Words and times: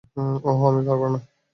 ওহ, 0.43 0.61
আমি 0.69 0.81
পারব 0.87 1.03
না। 1.13 1.19